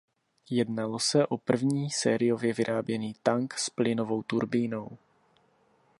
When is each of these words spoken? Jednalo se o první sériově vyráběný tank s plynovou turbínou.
Jednalo 0.49 0.99
se 0.99 1.27
o 1.27 1.37
první 1.37 1.89
sériově 1.89 2.53
vyráběný 2.53 3.13
tank 3.23 3.53
s 3.53 3.69
plynovou 3.69 4.23
turbínou. 4.23 4.97